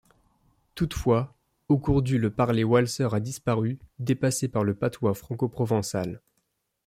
[0.73, 1.35] Toutefois,
[1.67, 6.23] au cours du le parler walser a disparu, dépassé par le patois francoprovençal.